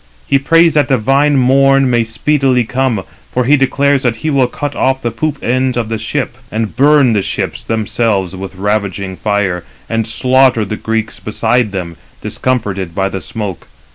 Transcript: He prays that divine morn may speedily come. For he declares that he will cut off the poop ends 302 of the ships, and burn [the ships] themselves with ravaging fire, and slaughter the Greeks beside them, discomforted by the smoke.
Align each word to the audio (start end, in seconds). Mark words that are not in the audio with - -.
He 0.25 0.39
prays 0.39 0.73
that 0.73 0.87
divine 0.87 1.37
morn 1.37 1.87
may 1.87 2.03
speedily 2.03 2.63
come. 2.63 3.03
For 3.31 3.43
he 3.45 3.55
declares 3.55 4.01
that 4.01 4.15
he 4.15 4.31
will 4.31 4.47
cut 4.47 4.75
off 4.75 5.03
the 5.03 5.11
poop 5.11 5.35
ends 5.43 5.75
302 5.75 5.79
of 5.79 5.89
the 5.89 5.97
ships, 5.99 6.39
and 6.51 6.75
burn 6.75 7.13
[the 7.13 7.21
ships] 7.21 7.63
themselves 7.63 8.35
with 8.35 8.55
ravaging 8.55 9.15
fire, 9.15 9.63
and 9.87 10.07
slaughter 10.07 10.65
the 10.65 10.75
Greeks 10.75 11.19
beside 11.19 11.71
them, 11.71 11.97
discomforted 12.19 12.95
by 12.95 13.09
the 13.09 13.21
smoke. 13.21 13.67